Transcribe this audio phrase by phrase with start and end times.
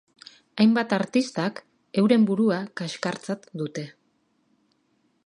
[0.63, 1.61] Hainbat artistak
[2.03, 3.85] euren burua kaxkartzat dute.